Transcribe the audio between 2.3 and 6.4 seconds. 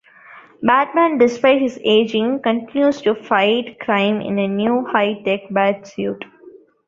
continues to fight crime in a new high-tech Batsuit.